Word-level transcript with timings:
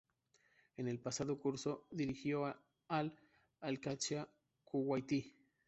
En 0.77 0.87
el 0.87 0.97
pasado 0.99 1.39
curso 1.39 1.85
dirigió 1.91 2.57
al 2.87 3.15
Al-Qadsia 3.59 4.27
kuwaití. 4.63 5.35